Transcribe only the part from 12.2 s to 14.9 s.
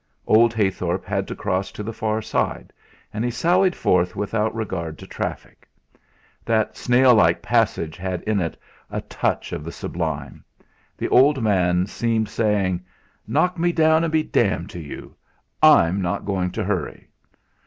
saying: "Knock me down and be d d to